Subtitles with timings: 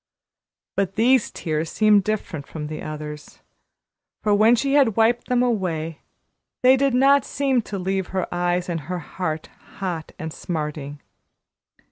[0.75, 3.41] But these tears seemed different from the others,
[4.23, 5.99] for when she had wiped them away
[6.63, 11.03] they did not seem to leave her eyes and her heart hot and smarting.